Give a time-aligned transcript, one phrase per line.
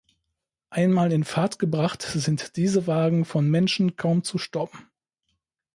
[0.71, 4.89] Einmal in Fahrt gebracht, sind diese Wagen von Menschen kaum zu stoppen.